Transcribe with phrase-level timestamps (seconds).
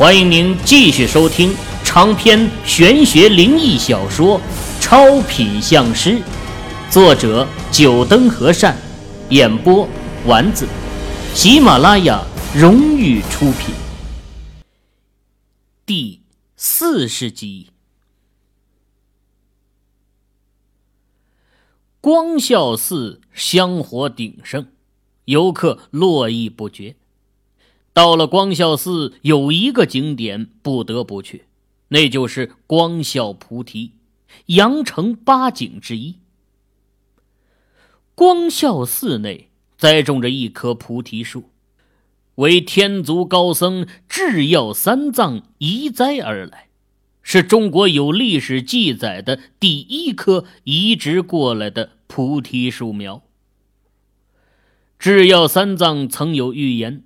[0.00, 1.54] 欢迎您继续收听
[1.84, 4.40] 长篇玄学灵异小说
[4.80, 6.12] 《超品相师》，
[6.90, 8.74] 作者：九灯和善，
[9.28, 9.86] 演播：
[10.24, 10.66] 丸子，
[11.34, 12.24] 喜马拉雅
[12.54, 13.74] 荣誉出品。
[15.84, 16.22] 第
[16.56, 17.68] 四十集，
[22.00, 24.66] 光孝寺香火鼎盛，
[25.26, 26.96] 游客络绎不绝。
[27.92, 31.46] 到了光孝寺，有一个景点不得不去，
[31.88, 33.92] 那就是光孝菩提，
[34.46, 36.16] 阳城八景之一。
[38.14, 41.50] 光孝寺内栽种着一棵菩提树，
[42.36, 46.68] 为天竺高僧智药三藏移栽而来，
[47.22, 53.22] 是中国有历史记载的第一棵移植过来的菩提树苗。
[54.98, 57.02] 智药三藏曾有预言。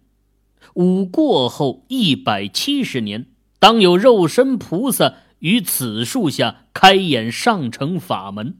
[0.74, 3.26] 五过后一百七十年，
[3.58, 8.58] 当有肉身菩萨于此树下开演上乘法门，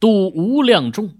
[0.00, 1.14] 度无量众。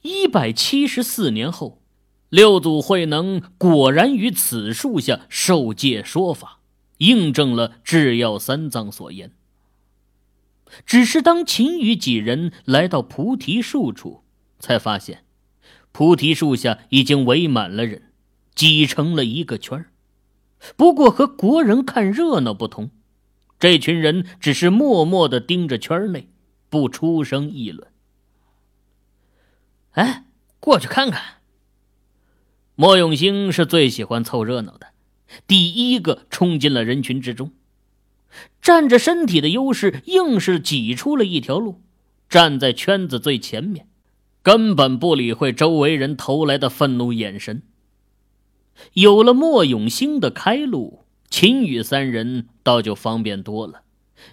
[0.00, 1.82] 一百七十四年后，
[2.30, 6.60] 六祖慧能果然于此树下受戒说法，
[6.98, 9.32] 印证了智药三藏所言。
[10.86, 14.22] 只是当秦羽几人来到菩提树处，
[14.58, 15.24] 才发现
[15.92, 18.05] 菩提树下已经围满了人。
[18.56, 19.86] 挤成了一个圈
[20.74, 22.90] 不过和国人看热闹不同，
[23.60, 26.28] 这群人只是默默的盯着圈内，
[26.68, 27.86] 不出声议论。
[29.92, 30.24] 哎，
[30.58, 31.22] 过去看看。
[32.74, 34.88] 莫永兴是最喜欢凑热闹的，
[35.46, 37.52] 第一个冲进了人群之中，
[38.60, 41.82] 占着身体的优势，硬是挤出了一条路，
[42.28, 43.88] 站在圈子最前面，
[44.42, 47.62] 根本不理会周围人投来的愤怒眼神。
[48.94, 53.82] 有了莫永兴的开路，秦羽三人倒就方便多了，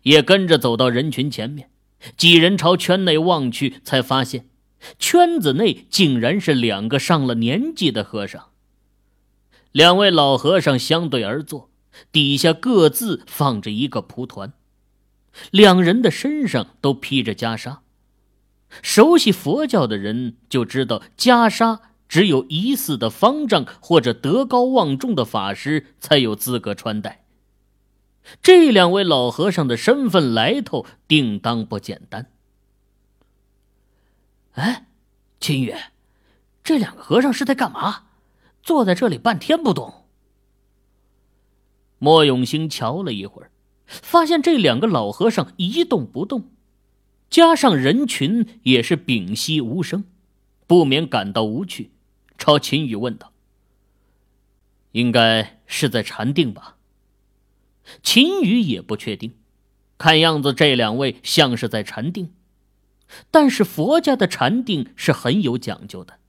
[0.03, 1.69] 也跟着走到人群前面。
[2.17, 4.49] 几人朝圈内望去，才发现
[4.99, 8.49] 圈子内竟然是两个上了年纪的和尚。
[9.71, 11.69] 两位老和尚相对而坐，
[12.11, 14.53] 底下各自放着一个蒲团，
[15.49, 17.77] 两人的身上都披着袈裟。
[18.81, 21.79] 熟悉佛教的人就知道袈裟。
[22.13, 27.25] 只有疑似的方丈或者德高望重的法师才有资格穿戴。
[28.39, 32.29] 这两位老和尚的身份来头定当不简单。
[34.51, 34.85] 哎，
[35.39, 35.73] 秦宇，
[36.63, 38.03] 这两个和尚是在干嘛？
[38.61, 40.05] 坐在这里半天不动。
[41.97, 43.49] 莫永兴瞧了一会儿，
[43.87, 46.51] 发现这两个老和尚一动不动，
[47.31, 50.03] 加上人群也是屏息无声，
[50.67, 51.89] 不免感到无趣。
[52.43, 53.31] 朝秦羽问道
[54.91, 56.75] ：“应该是在禅定吧？”
[58.03, 59.35] 秦羽也不确定，
[59.97, 62.33] 看样子这两位像是在禅定。
[63.31, 66.19] 但是佛家的禅定是很有讲究的，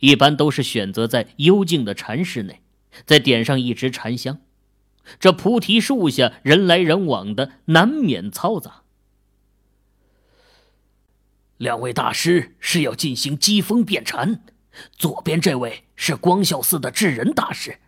[0.00, 2.62] 一般都是选择在幽静的禅室内，
[3.04, 4.40] 再点上一支禅香。
[5.20, 8.84] 这菩提树下人来人往的，难免嘈杂。
[11.58, 14.42] 两位大师是要进行机锋变禅。
[14.96, 17.78] 左边这位是光孝寺的智仁大师，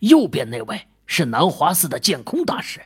[0.00, 2.80] 右边那位是南华寺的建空大师。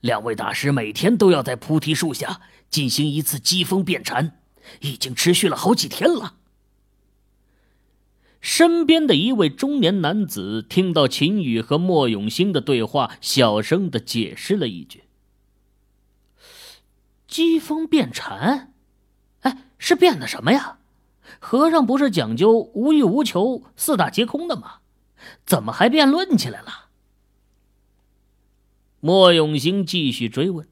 [0.00, 4.38] 两位大师每天都要在菩提树下进行一次机锋变禅，
[4.80, 6.34] 已经持续了好几天了。
[8.40, 15.04] 身边的一位中年男子听到秦羽和莫永兴的对话，小声的解释了一句
[17.26, 18.72] ：“机锋变禅，
[19.40, 20.78] 哎，是变的什么呀？”
[21.48, 24.78] 和尚不是讲究无欲无求、四大皆空的吗？
[25.46, 26.86] 怎么还辩论起来了？
[28.98, 30.66] 莫永兴继续追问。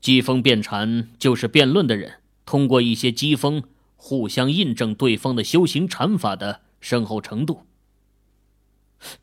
[0.00, 3.64] 机锋辩禅就是辩论的人通过一些机锋
[3.96, 7.66] 互相印证对方的修行禅法的深厚程度。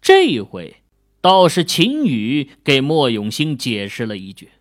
[0.01, 0.83] 这一回
[1.21, 4.51] 倒是秦羽给莫永兴解释了一句，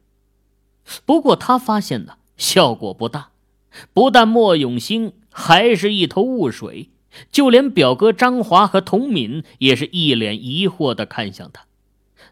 [1.04, 3.32] 不过他发现呢，效果不大。
[3.92, 6.90] 不但莫永兴还是一头雾水，
[7.30, 11.66] 就连表哥张华和童敏也是一脸疑惑的看向他，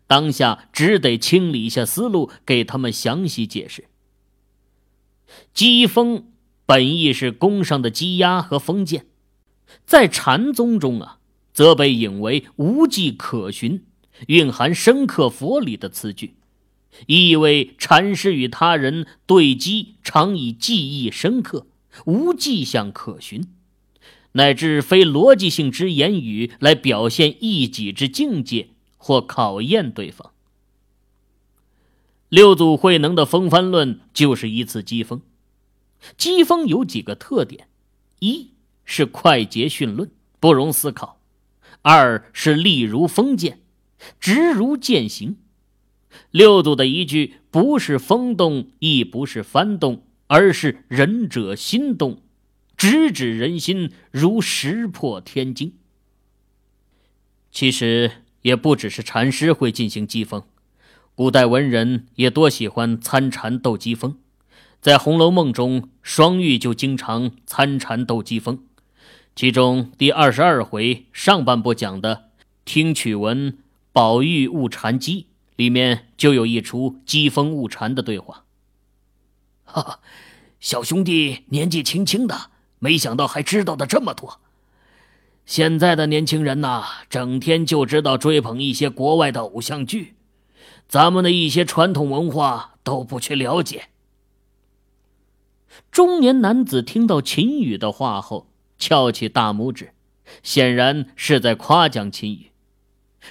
[0.06, 3.86] 当下只得清理一下思路，给他们详细解释。
[5.52, 6.26] 机锋
[6.66, 9.06] 本意是宫上的鸡鸭和封建，
[9.84, 11.18] 在禅宗中啊，
[11.52, 13.84] 则被引为无迹可寻，
[14.28, 16.34] 蕴含深刻佛理的词句。
[17.06, 21.66] 意味禅师与他人对机，常以记忆深刻，
[22.06, 23.46] 无迹象可寻，
[24.32, 30.32] 乃至非逻辑性之言语来表现一己之境界，或考验对方。
[32.28, 35.20] 六祖慧能的风帆论就是一次机锋。
[36.16, 37.68] 机锋有几个特点：
[38.18, 38.50] 一
[38.84, 40.10] 是快捷迅论，
[40.40, 41.20] 不容思考；
[41.82, 43.60] 二是利如锋剑，
[44.18, 45.36] 直如剑行。
[46.30, 52.22] 六祖的一句不是风动，亦不是幡动，而是仁者心动，
[52.76, 55.72] 直指人心，如石破天惊。
[57.50, 58.10] 其实
[58.42, 60.42] 也不只是禅师会进行机锋，
[61.14, 64.16] 古代文人也多喜欢参禅斗机锋。
[64.80, 68.64] 在《红楼梦》中，双玉就经常参禅斗机锋，
[69.34, 72.30] 其中第二十二回上半部讲的
[72.66, 73.56] “听曲闻
[73.92, 75.28] 宝玉误禅机”。
[75.56, 78.44] 里面就有一出机锋误禅的对话。
[79.64, 80.00] 哈哈，
[80.60, 84.40] 小兄弟年纪轻轻的，没想到还知道的这么多。
[85.46, 90.14] 现在的年轻人呐，整天就知道追捧一些国外的偶像剧，
[90.88, 93.88] 咱们的一些传统文化都不去了解。
[95.90, 98.48] 中年男子听到秦羽的话后，
[98.78, 99.92] 翘起大拇指，
[100.42, 102.50] 显然是在夸奖秦羽。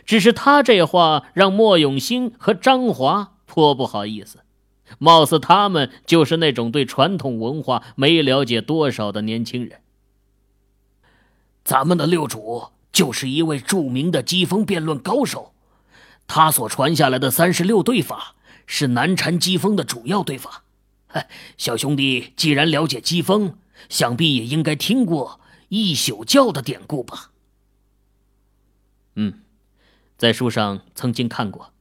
[0.05, 4.39] 只是他这话让莫永兴和张华颇不好意思，
[4.97, 9.81] 貌似他们就是那种对传统文化没了解多少的年轻人。
[11.63, 15.53] 咱们的六主就是一位著名的机锋辩论高手，
[16.27, 18.35] 他所传下来的三十六对法
[18.65, 20.63] 是南禅机锋的主要对法。
[21.57, 23.57] 小兄弟既然了解机锋，
[23.87, 25.39] 想必也应该听过
[25.69, 27.29] 一宿教的典故吧？
[29.15, 29.42] 嗯。
[30.17, 31.73] 在书上曾经看过，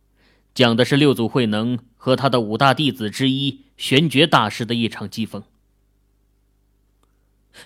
[0.55, 5.43] 讲的是六祖慧能和他的五大弟子之一玄觉大师的一场机锋。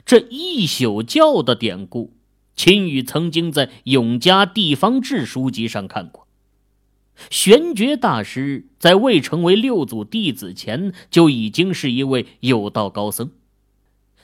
[0.05, 2.13] 这一宿教的典故，
[2.57, 6.27] 秦羽曾经在永嘉地方志书籍上看过。
[7.31, 13.31] 玄觉大师在未成为六祖弟子前，就已经是一位有道高僧，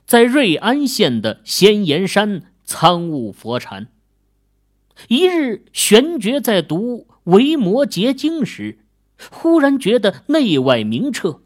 [0.05, 3.87] 在瑞安县的仙岩山参悟佛禅。
[5.09, 8.79] 一日，玄觉在读《维摩诘经》时，
[9.31, 11.43] 忽然觉得内外明澈，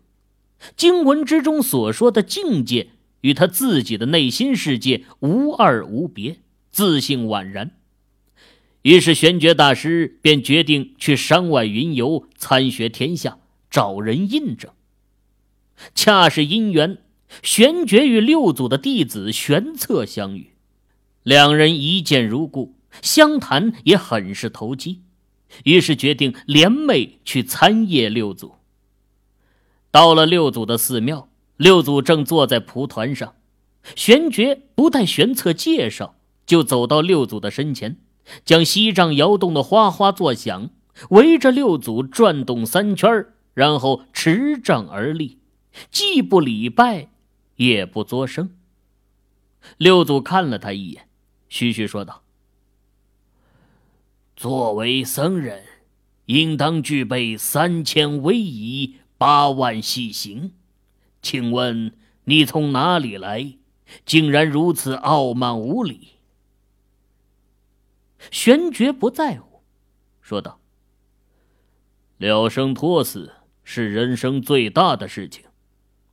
[0.77, 2.91] 经文之中所说的境界
[3.23, 6.39] 与他自己的内心世界无二无别，
[6.71, 7.73] 自信宛然。
[8.83, 13.39] 于是，玄觉大师便决定去山外云游，参学天下，
[13.69, 14.71] 找人印证。
[15.95, 16.99] 恰是因缘，
[17.43, 20.53] 玄觉与六祖的弟子玄策相遇，
[21.25, 22.76] 两人一见如故。
[23.03, 25.03] 相谈也很是投机，
[25.65, 28.57] 于是决定联袂去参谒六祖。
[29.91, 33.35] 到了六祖的寺庙，六祖正坐在蒲团上，
[33.95, 37.97] 玄觉不待玄策介绍，就走到六祖的身前，
[38.45, 40.71] 将锡杖摇动的哗哗作响，
[41.11, 45.39] 围着六祖转动三圈，然后持杖而立，
[45.91, 47.09] 既不礼拜，
[47.57, 48.51] 也不作声。
[49.79, 51.09] 六祖看了他一眼，
[51.49, 52.26] 徐徐说道。
[54.37, 55.65] 作为僧人，
[56.27, 60.53] 应当具备三千威仪、八万细行。
[61.23, 61.95] 请问
[62.25, 63.57] 你从哪里来，
[64.05, 66.09] 竟然如此傲慢无礼？
[68.31, 69.63] 玄觉不在乎，
[70.21, 70.61] 说道
[72.19, 73.33] ：“了生托死
[73.65, 75.45] 是人生最大的事情，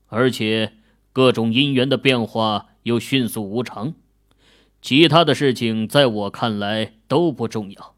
[0.08, 0.77] 而且
[1.12, 3.94] 各种因缘的变化又迅速无常，
[4.82, 7.93] 其他的事情在我看来都不重要。”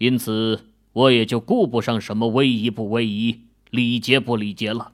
[0.00, 0.64] 因此，
[0.94, 4.92] 我也就顾不上什么威仪不威仪、礼节不礼节了。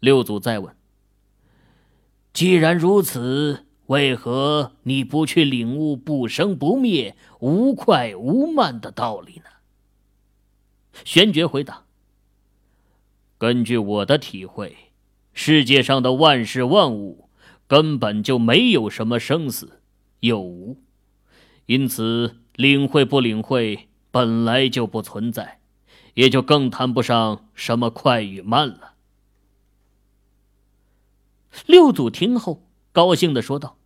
[0.00, 0.74] 六祖再问
[2.34, 9.44] ：“既然如此，为何你不去领悟不生不灭、无快无慢的道理呢？”
[11.06, 11.84] 玄觉回答
[13.38, 14.76] ：“根据我的体会，
[15.32, 17.28] 世界上的万事万物
[17.68, 19.80] 根本就没有什么生死
[20.18, 20.78] 有无，
[21.66, 25.60] 因此。”领会不领会本来就不存在，
[26.14, 28.94] 也就更谈不上什么快与慢了。
[31.66, 33.78] 六祖听后高兴的说道：“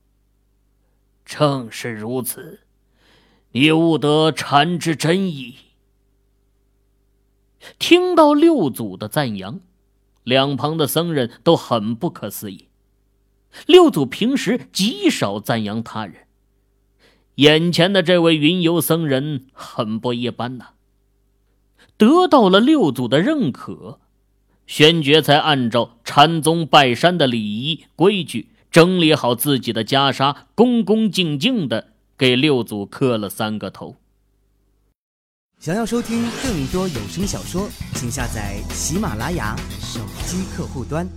[1.26, 2.60] 正是如此，
[3.50, 5.56] 你悟得禅之真意。”
[7.78, 9.60] 听到六祖的赞扬，
[10.24, 12.68] 两旁的僧人都很不可思议。
[13.66, 16.26] 六祖平时极少赞扬他人。
[17.36, 20.70] 眼前的这位云游僧人很不一般呐。
[21.96, 24.00] 得到了六祖的认可，
[24.66, 33.96] 玄觉才按照禅宗拜山的礼仪规矩整理好自己的袈裟，恭恭敬敬的给六祖磕了三个头。
[35.58, 41.08] 想要收听更多有声小说，请下载喜马拉雅手机客户端。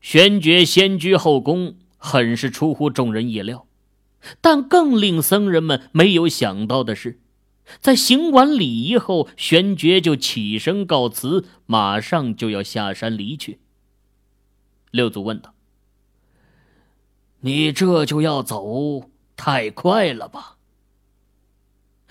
[0.00, 3.63] 玄觉先居后宫，很是出乎众人意料，
[4.40, 7.20] 但更令僧人们没有想到的是，
[7.80, 13.60] 在行完礼仪后，玄觉就起身告辞，马上就要下山离去。
[14.90, 15.54] 六祖问道
[17.40, 20.56] ：“你这就要走，太快了吧？”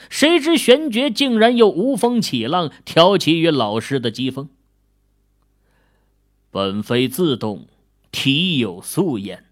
[0.09, 4.49] 谁知玄觉竟然又无风起浪，挑起与老师的讥讽。
[6.51, 7.67] 本非自动，
[8.11, 9.45] 体有素颜。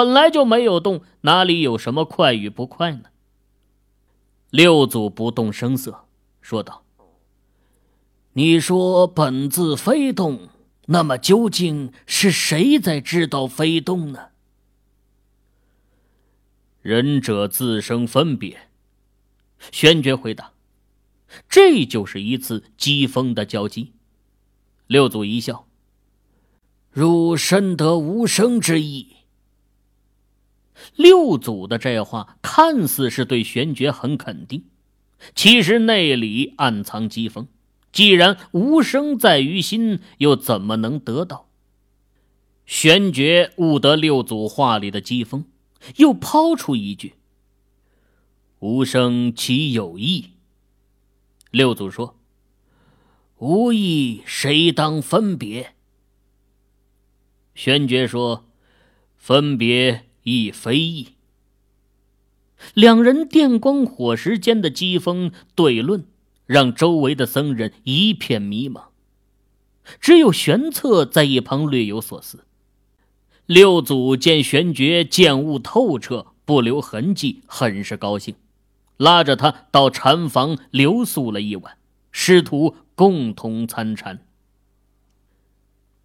[0.00, 3.10] 本来就没有动，哪里有什么快与不快呢？
[4.48, 6.06] 六祖不动声色，
[6.40, 6.84] 说道
[8.32, 10.48] ：“你说本自非动，
[10.86, 14.28] 那么究竟是谁在知道非动呢？”
[16.80, 18.70] 仁者自生分别。
[19.70, 20.52] 玄觉回答
[21.46, 23.92] ：“这就是一次机锋的交击。”
[24.88, 25.66] 六祖一笑
[26.90, 29.16] ：“汝深得无声之意。”
[30.96, 34.64] 六祖的这话看似是对玄觉很肯定，
[35.34, 37.48] 其实内里暗藏机锋。
[37.92, 41.48] 既然无声在于心，又怎么能得到？
[42.64, 45.44] 玄觉悟得六祖话里的机锋，
[45.96, 47.14] 又抛出一句。
[48.60, 50.34] 无声其有意？
[51.50, 52.16] 六祖说
[53.38, 55.74] ：“无意，谁当分别？”
[57.56, 58.46] 玄觉说
[59.18, 61.08] ：“分别亦非意。”
[62.74, 66.04] 两人电光火石间的机锋对论，
[66.46, 68.88] 让周围的僧人一片迷茫，
[69.98, 72.44] 只有玄策在一旁略有所思。
[73.46, 78.34] 六祖见玄觉见悟透彻，不留痕迹，很是高兴。
[78.96, 81.78] 拉着他到禅房留宿了一晚，
[82.12, 84.26] 师徒共同参禅。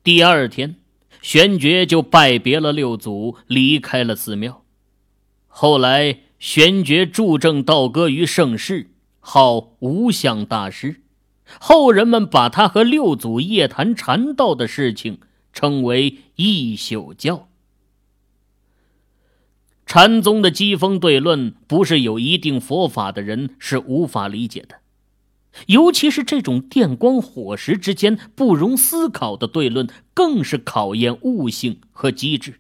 [0.02, 0.78] 第二天，
[1.26, 4.64] 玄觉就拜别了六祖，离开了寺庙。
[5.48, 11.02] 后来，玄觉助正道歌于盛世，号无相大师。
[11.60, 15.18] 后人们把他和六祖夜谈禅道的事情
[15.52, 17.48] 称为一宿教。
[19.88, 24.76] 禅宗的机锋对论，不是有一定佛法的人是无法理解的，
[25.68, 32.60] 尤其是这种电光火石之间不容思考的对论，更是考验悟性和机智。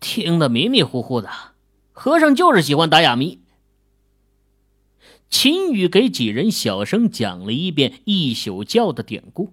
[0.00, 1.30] 听得迷迷糊糊的，
[1.92, 3.40] 和尚就是喜欢打哑谜。
[5.28, 9.52] 秦羽给几人小声讲了一遍一宿教的典故。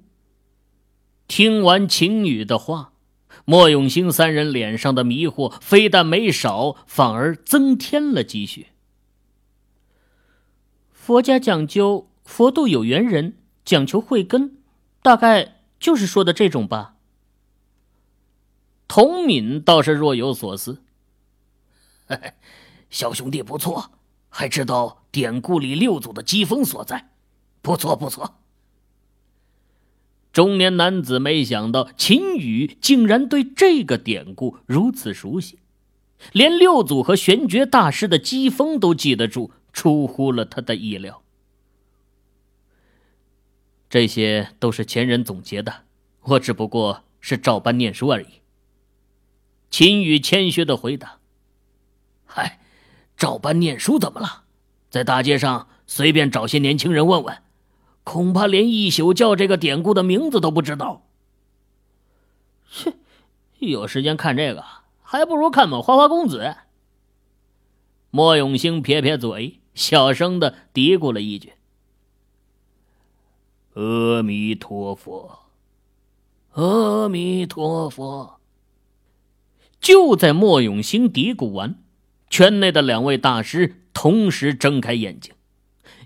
[1.27, 2.91] 听完秦羽的话。
[3.45, 8.67] 莫永兴三人脸上的迷惑非但没少，反而增添了几许。
[11.05, 14.55] 佛家讲究佛度有缘人，讲求慧根，
[15.01, 16.95] 大概就是说的这种吧。
[18.87, 20.81] 童敏倒是若有所思
[22.89, 23.91] ：“小兄弟不错，
[24.29, 27.09] 还知道典故里六祖的机锋所在，
[27.61, 28.35] 不错不错。”
[30.31, 35.59] 中年男子没想到秦羽竟然对这个典故如此熟悉，
[36.31, 41.21] 连六祖和玄觉大师的机锋都记得住，出乎了他的意料。
[43.89, 45.83] 这些都是前人总结的，
[46.21, 48.41] 我只不过是照搬念书而已。
[49.69, 51.19] 秦羽谦虚的回答
[52.25, 52.61] ：“嗨，
[53.17, 54.43] 照搬念书怎么了？
[54.89, 57.43] 在大街上随便找些年轻人问问。”
[58.05, 61.07] 恐怕连一宿教这个典故的名字都不知道。
[62.73, 62.93] 切，
[63.59, 64.61] 有时间看这个，
[65.01, 66.39] 还不如看本《花花公子》。
[68.09, 71.53] 莫永兴撇撇嘴，小声的嘀咕了一句
[73.73, 75.39] ：“阿弥陀佛，
[76.51, 78.39] 阿弥陀佛。”
[79.81, 81.75] 就在莫永兴嘀咕完，
[82.29, 85.33] 圈内的两位大师同时睁开眼睛。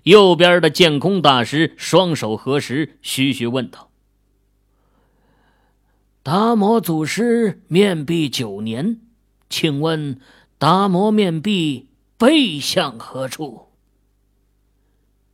[0.04, 3.90] 右边的剑空大师双手合十，徐徐问道
[6.24, 9.00] ：“达摩祖师面壁九年，
[9.50, 10.20] 请问
[10.56, 11.87] 达摩面壁
[12.18, 13.68] 背向何处？”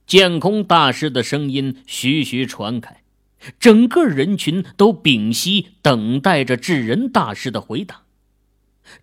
[0.06, 3.02] 剑空大师的声音徐徐传开，
[3.58, 8.02] 整个人群都屏息，等待着智人大师的回答。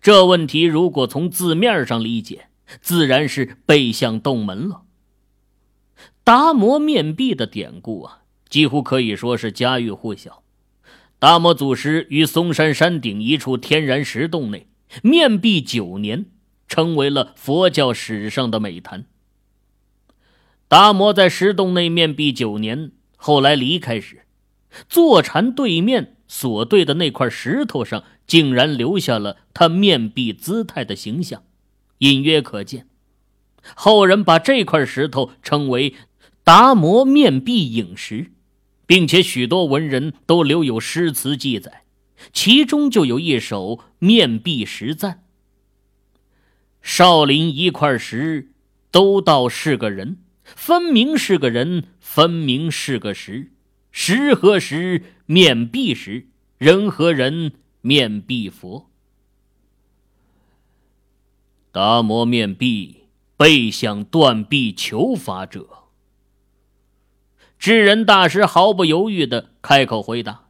[0.00, 2.46] 这问题如果从字面上理解，
[2.80, 4.82] 自然是背向洞门了。
[6.22, 10.44] 达摩面壁的典故啊，几乎可以说是家喻户晓。
[11.18, 14.68] 达摩祖师于嵩山山顶一处天然石洞内
[15.02, 16.26] 面壁九年，
[16.72, 19.04] 成为了佛教史上的美谈。
[20.68, 24.22] 达摩在石洞内面壁九年，后来离开时，
[24.88, 31.42] 坐禅对面所对的那块石头上，竟然留下了他面壁姿态的形象，
[31.98, 32.86] 隐约可见。
[33.74, 35.94] 后人把这块石头称为
[36.42, 38.32] “达摩面壁影石”，
[38.86, 41.82] 并且许多文人都留有诗词记载，
[42.32, 45.12] 其中就有一首《面壁石赞》
[46.82, 48.50] ：“少林一块石，
[48.90, 53.52] 都道是个人，分明是个人，分明是个石。
[53.90, 56.26] 石和石，面壁石；
[56.58, 58.90] 人和人，面壁佛。
[61.70, 62.98] 达摩面壁。”
[63.34, 65.66] 背向断臂求法者，
[67.58, 70.44] 智人大师毫不犹豫的开口回答：“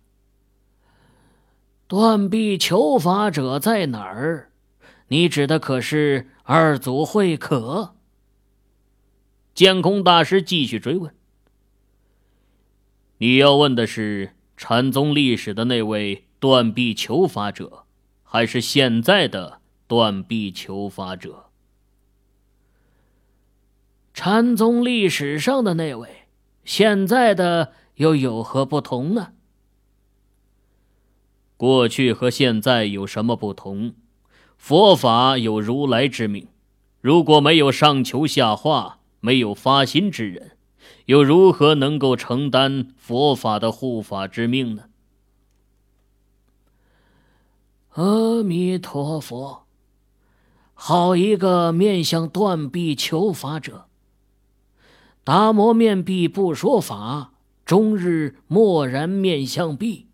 [1.88, 4.51] 断臂求法者在哪儿？
[5.12, 7.94] 你指的可是二祖慧可？”
[9.52, 11.14] 监空大师继续追问
[13.20, 17.84] ：“你要问的是禅宗历史的那位断臂求法者，
[18.22, 21.50] 还是现在的断臂求法者？”
[24.14, 26.08] 禅宗历史上的那位，
[26.64, 29.34] 现在的又有何不同呢？
[31.58, 33.94] 过去和现在有什么不同？
[34.62, 36.46] 佛法有如来之命，
[37.00, 40.52] 如果没有上求下化、没有发心之人，
[41.06, 44.84] 又如何能够承担佛法的护法之命呢？
[47.94, 49.64] 阿弥陀佛，
[50.74, 53.86] 好一个面向断臂求法者！
[55.24, 57.32] 达摩面壁不说法，
[57.64, 60.06] 终日默然面向壁，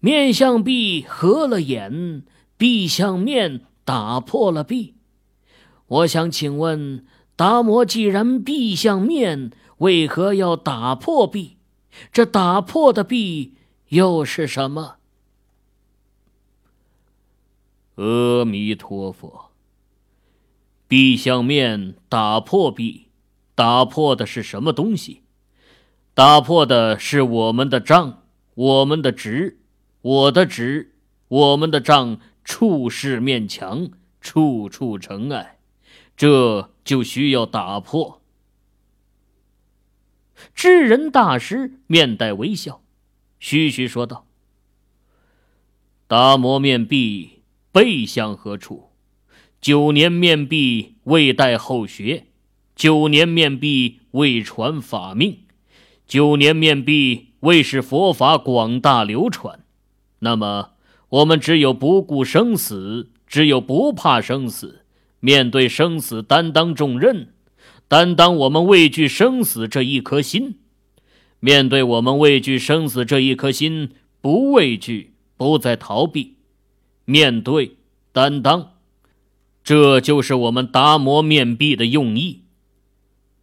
[0.00, 2.22] 面向壁合了眼，
[2.56, 4.94] 壁向面打破了壁。
[5.86, 7.04] 我想请问，
[7.36, 11.56] 达摩既然壁向面，为何要打破壁？
[12.10, 13.54] 这打破的壁
[13.88, 14.96] 又是什么？
[17.96, 19.50] 阿弥陀佛，
[20.88, 23.02] 壁向面打破壁。
[23.54, 25.22] 打破的是什么东西？
[26.12, 29.60] 打破的是我们的账，我们的值，
[30.00, 30.96] 我的值，
[31.28, 35.58] 我们的账，处事面墙，处处尘埃，
[36.16, 38.20] 这就需要打破。
[40.54, 42.82] 智人大师面带微笑，
[43.40, 44.26] 徐徐说道
[46.06, 48.90] ：“达摩面壁背向何处？
[49.60, 52.26] 九年面壁未待后学。”
[52.76, 55.44] 九年面壁为传法命，
[56.08, 59.64] 九年面壁为使佛法广大流传。
[60.18, 60.73] 那么，
[61.14, 64.80] 我们只有不顾生死，只有不怕生死，
[65.20, 67.28] 面对生死担当重任，
[67.86, 70.56] 担当我们畏惧生死这一颗心。
[71.38, 76.34] 面对我们畏惧生死这一颗心，不畏惧，不再逃避，
[77.04, 77.76] 面对
[78.10, 78.72] 担当，
[79.62, 82.40] 这就是我们达摩面壁的用意。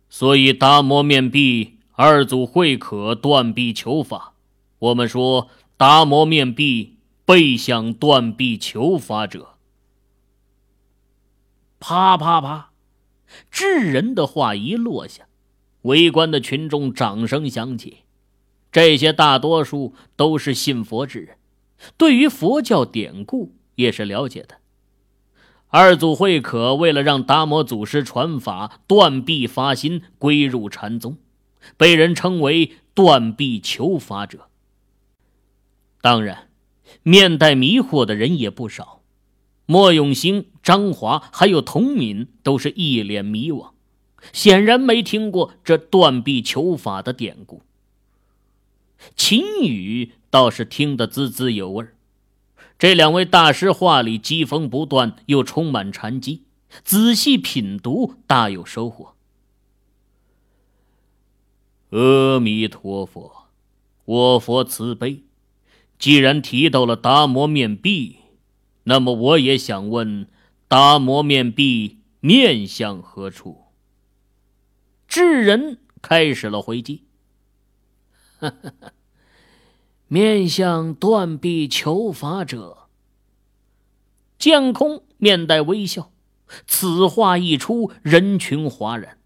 [0.10, 4.34] 所以，达摩面壁，二祖慧可断臂求法。
[4.80, 6.91] 我们说，达摩面壁
[7.32, 9.56] 背向断臂求法者。
[11.80, 12.72] 啪啪啪，
[13.50, 15.28] 智人的话一落下，
[15.84, 18.00] 围观的群众掌声响起。
[18.70, 21.38] 这些大多数都是信佛之人，
[21.96, 24.58] 对于佛教典故也是了解的。
[25.70, 31.16] 二祖慧可为了让达摩祖师传法，断臂发心归入禅宗，
[31.78, 34.50] 被人称为断臂求法者。
[36.02, 36.50] 当然，
[37.04, 39.02] 面带迷惑的人也不少。
[39.66, 43.72] 莫永兴、张华还有童敏都是一脸迷惘，
[44.34, 47.62] 显然没听过这断臂求法的典故。
[49.16, 51.86] 秦羽倒是听得滋滋有味。
[52.78, 56.44] 这两位大师话里机锋不断，又充满禅机，
[56.84, 59.16] 仔细品读，大有收获。
[61.92, 63.48] 阿弥陀佛，
[64.06, 65.24] 我佛慈悲。
[66.02, 68.22] 既然提到了达摩面壁，
[68.86, 70.28] 那么我也想问：
[70.68, 73.66] 达摩面壁面向何处？
[75.08, 77.04] 智人开始了回击。
[78.40, 78.74] 哈哈。
[80.08, 82.88] 面向断臂求法者，
[84.40, 86.12] 剑空面带微笑。
[86.66, 89.20] 此话一出，人群哗然。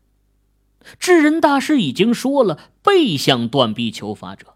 [0.99, 4.54] 智人大师已经说了背向断臂求法者，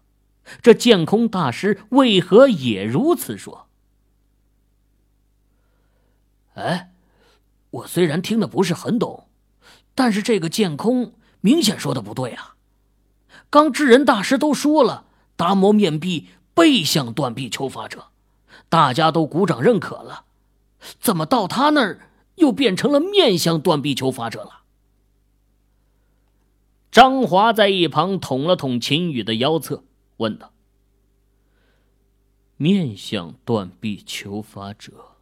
[0.62, 3.68] 这剑空大师为何也如此说？
[6.54, 6.92] 哎，
[7.70, 9.28] 我虽然听得不是很懂，
[9.94, 12.56] 但是这个剑空明显说的不对啊。
[13.48, 18.08] 刚智人大师都说了，达摩面壁背向断臂求法者，
[18.68, 20.24] 大家都鼓掌认可了，
[21.00, 24.60] 怎么到他那儿又变成了面向断臂求法者了？
[26.90, 29.84] 张华在一旁捅了捅秦羽的腰侧，
[30.20, 30.52] 问道
[32.56, 35.16] ：“面向断臂求法者。”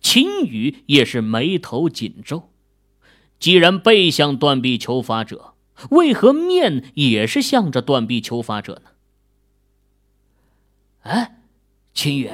[0.00, 2.50] 秦羽也是眉头紧皱。
[3.38, 5.54] 既然背向断臂求法者，
[5.90, 8.90] 为何面也是向着断臂求法者呢？
[11.00, 11.42] 哎，
[11.92, 12.32] 秦羽，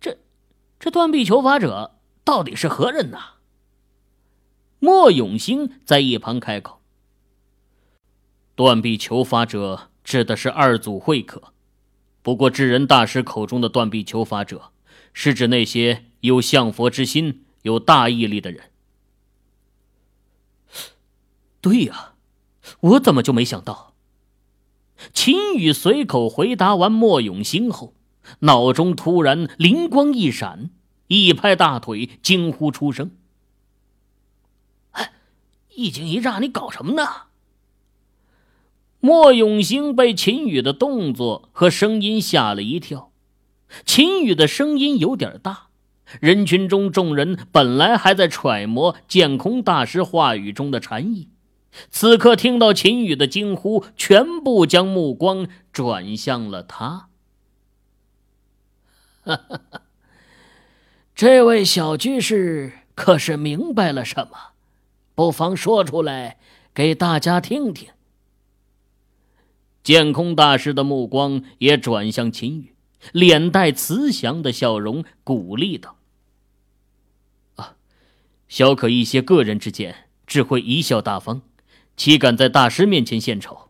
[0.00, 0.16] 这
[0.78, 3.18] 这断臂求法者到底是何人呢？
[4.78, 6.80] 莫永兴在一旁开口
[8.56, 11.52] ：“断臂求法者指的是二祖慧可，
[12.22, 14.72] 不过智人大师口中的断臂求法者，
[15.12, 18.72] 是指那些……”有向佛之心、有大毅力的人。
[21.62, 22.12] 对呀，
[22.80, 23.94] 我怎么就没想到？
[25.14, 27.94] 秦羽随口回答完莫永兴后，
[28.40, 30.68] 脑中突然灵光一闪，
[31.06, 33.12] 一拍大腿，惊呼出声
[34.92, 35.14] ：“哎，
[35.70, 37.28] 一惊一乍，你搞什么呢？”
[39.00, 43.10] 莫永兴被秦羽的动作和声音吓了一跳。
[43.84, 45.68] 秦羽的声音有点大。
[46.20, 51.28] 人群中，众人本来还在揣摩剑空大师话语中的禅意，
[51.88, 57.10] 此刻听到秦羽的惊呼，全部将目光转向了他。
[61.14, 64.54] 这位小居士可是明白了什么？
[65.14, 66.38] 不妨说出来
[66.74, 67.90] 给大家听听。
[69.82, 72.74] 剑空大师的目光也转向秦羽，
[73.12, 75.96] 脸带慈祥的笑容，鼓励道。
[77.56, 77.76] 啊
[78.48, 81.42] 小可一些个人之见，只会贻笑大方，
[81.96, 83.68] 岂敢在大师面前献丑？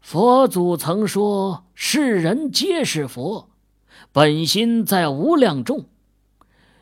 [0.00, 3.50] 佛祖曾说：“世人皆是佛，
[4.10, 5.86] 本心在无量众。”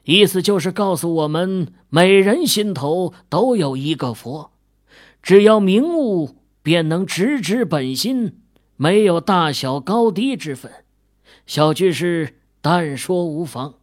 [0.04, 4.52] 意思就是告诉我们，每人心头都有一个佛，
[5.22, 6.36] 只要明悟，
[6.70, 8.42] 便能直指本心，
[8.76, 10.70] 没有大小高低之分。
[11.44, 13.74] 小居士但说无妨。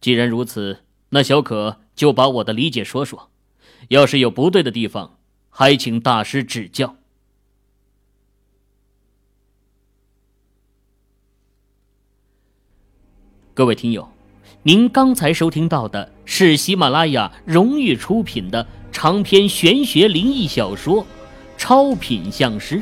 [0.00, 3.30] 既然如此，那小可就把我的理解说说，
[3.90, 5.16] 要是有不对的地方，
[5.48, 6.96] 还请大师指教。
[13.54, 14.08] 各位听友，
[14.64, 21.02] 您刚才收听到的是喜马拉雅荣誉出品的长篇玄学灵异小说
[21.56, 22.76] 《超品相师》，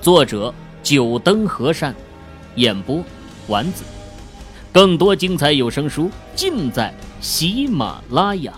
[0.00, 1.94] 作者九灯和善，
[2.56, 3.04] 演播
[3.46, 3.84] 丸子。
[4.72, 8.52] 更多精彩有声书，尽在喜马拉雅。